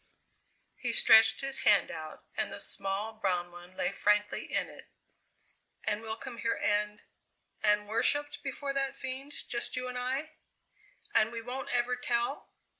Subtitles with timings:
[0.77, 4.87] He stretched his hand out, and the small, brown one lay frankly in it.
[5.83, 7.03] "And we'll come here and
[7.61, 10.31] and worship before that fiend, just you and I?
[11.13, 12.49] And we won't ever tell?"